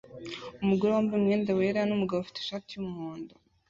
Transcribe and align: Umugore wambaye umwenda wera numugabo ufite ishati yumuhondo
Umugore 0.63 0.89
wambaye 0.91 1.17
umwenda 1.19 1.51
wera 1.57 1.87
numugabo 1.87 2.19
ufite 2.21 2.37
ishati 2.39 2.69
yumuhondo 2.71 3.33